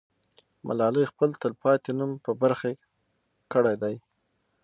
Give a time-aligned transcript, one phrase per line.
[0.67, 2.69] ملالۍ خپل تل پاتې نوم په برخه
[3.53, 3.95] کړی دی.